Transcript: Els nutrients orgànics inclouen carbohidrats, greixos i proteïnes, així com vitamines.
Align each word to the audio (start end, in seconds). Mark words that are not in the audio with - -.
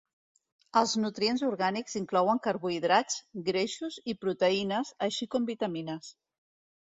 Els 0.79 0.93
nutrients 1.01 1.41
orgànics 1.47 1.97
inclouen 1.99 2.41
carbohidrats, 2.47 3.19
greixos 3.49 3.99
i 4.13 4.15
proteïnes, 4.25 4.93
així 5.09 5.29
com 5.35 5.45
vitamines. 5.53 6.11